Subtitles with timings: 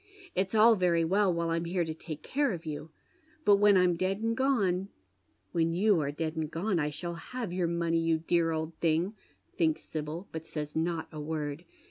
[0.33, 2.89] It's all very well while I'm here to take oare of you,
[3.45, 4.87] but when I'm dead and gone
[5.51, 9.13] ""When you are dead and gone I shall have your money, yon dear old thing,"
[9.55, 11.65] thinks Sibyl, but says not a word.